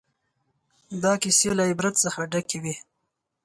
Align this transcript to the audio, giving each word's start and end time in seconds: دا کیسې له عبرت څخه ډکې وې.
دا 1.03 1.13
کیسې 1.21 1.47
له 1.57 1.63
عبرت 1.71 1.95
څخه 2.03 2.21
ډکې 2.31 2.57
وې. 2.63 2.75